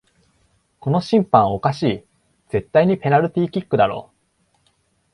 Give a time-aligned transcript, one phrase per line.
[0.79, 2.03] この審判おかしい、
[2.49, 4.09] 絶対にペナルティーキックだろ